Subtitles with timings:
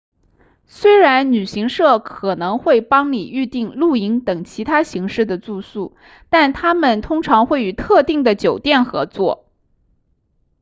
[0.65, 5.95] 虽然旅行社可能会帮你预订露营等其他形式的住宿
[6.31, 9.45] 但他们通常会与特定的酒店合作